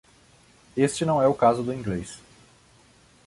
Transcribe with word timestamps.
Este 0.75 1.05
não 1.05 1.21
é 1.21 1.27
o 1.27 1.33
caso 1.35 1.61
do 1.61 1.71
inglês. 1.71 2.19